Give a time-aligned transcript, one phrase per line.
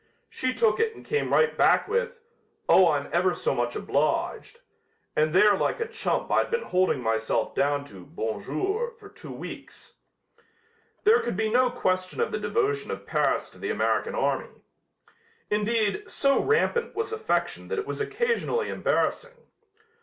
[0.31, 2.21] She took it and came right back with,
[2.67, 4.59] 'Oh, I'm ever so much obliged,'
[5.15, 9.31] and there like a chump I'd been holding myself down to 'bon jour' for two
[9.31, 9.97] weeks."
[11.03, 14.49] There could be no question of the devotion of Paris to the American army.
[15.51, 19.37] Indeed, so rampant was affection that it was occasionally embarrassing.